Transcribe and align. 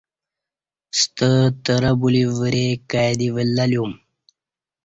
ستاترہ 0.99 1.91
بلی 2.01 2.23
ورے 2.39 2.67
کا 2.89 3.01
ی 3.09 3.13
دی 3.19 3.27
ولہ 3.35 3.65
لیوم 3.71 3.91